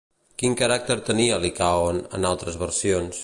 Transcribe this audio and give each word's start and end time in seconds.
Quin 0.43 0.55
caràcter 0.61 0.97
tenir 1.09 1.27
Licàon 1.45 2.01
en 2.21 2.29
altres 2.33 2.61
versions? 2.67 3.19